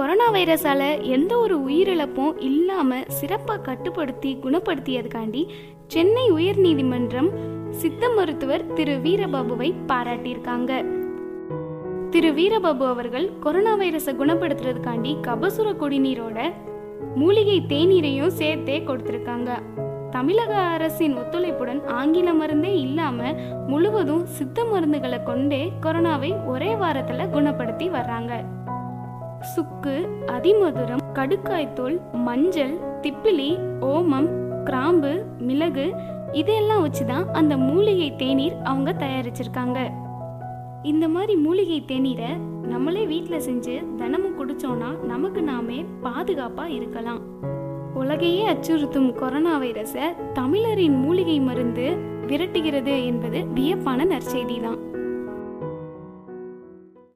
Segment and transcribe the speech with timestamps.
[0.00, 5.46] Corona வைரஸால எந்த ஒரு உயிரிழப்பும் இல்லாம சிறப்பாக கட்டுப்படுத்தி குணப்படுத்தியதுக்காண்டி
[5.86, 7.28] சென்னை உயர்நீதிமன்றம்
[7.70, 10.84] சித்த மருத்துவர் திரு வீரபாபுவை பாராட்டியிருக்காங்க.
[12.10, 16.52] திரு வீரபாபு அவர்கள் கொரோனா வைரஸை குணப்படுத்துறதுக்காண்டி கபசுர குடிநீரோட
[17.14, 19.50] மூலிகை தேநீரையும் சேர்த்தே கொடுத்துருக்காங்க.
[20.10, 23.32] தமிழக அரசின் ஒத்துழைப்புடன் ஆங்கில மருந்தே இல்லாம
[23.66, 28.44] முழுவதும் சித்த மருந்துகளை கொண்டே கொரோனாவை ஒரே வாரத்துல குணப்படுத்தி வர்றாங்க.
[29.60, 29.94] சுக்கு
[30.26, 31.96] அதிமதுரம் கடுக்காய்த்தூள்
[32.26, 33.48] மஞ்சள் திப்பிலி
[33.80, 34.28] ஓமம்
[34.64, 35.86] கிராம்பு மிளகு
[36.32, 39.78] இதெல்லாம் வச்சு தான் அந்த மூலிகை தேநீர் அவங்க தயாரிச்சிருக்காங்க.
[40.82, 42.30] இந்த மாதிரி மூலிகை தேநீரை
[42.72, 47.20] நம்மளே வீட்டில் செஞ்சு தினமும் குடிச்சோம்னா நமக்கு நாமே பாதுகாப்பாக இருக்கலாம்.
[47.94, 51.88] உலகையே அச்சுறுத்தும் கொரோனா வைரஸை தமிழரின் மூலிகை மருந்து
[52.30, 54.80] விரட்டுகிறது என்பது வியப்பான நற்செய்தி தான்